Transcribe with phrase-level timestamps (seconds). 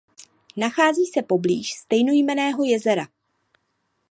[0.57, 3.07] Nachází se poblíž stejnojmenného jezera.